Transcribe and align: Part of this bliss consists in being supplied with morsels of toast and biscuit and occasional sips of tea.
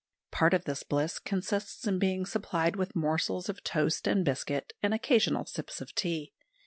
Part 0.31 0.55
of 0.55 0.63
this 0.65 0.81
bliss 0.81 1.19
consists 1.19 1.85
in 1.85 1.99
being 1.99 2.25
supplied 2.25 2.75
with 2.75 2.95
morsels 2.95 3.49
of 3.49 3.63
toast 3.63 4.07
and 4.07 4.25
biscuit 4.25 4.73
and 4.81 4.95
occasional 4.95 5.45
sips 5.45 5.79
of 5.79 5.93
tea. 5.93 6.33